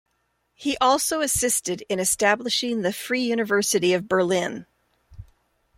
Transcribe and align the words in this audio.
He 0.55 0.75
also 0.77 1.21
assisted 1.21 1.83
in 1.87 1.99
establishing 1.99 2.81
the 2.81 2.91
Free 2.91 3.21
University 3.21 3.93
of 3.93 4.07
Berlin. 4.07 4.65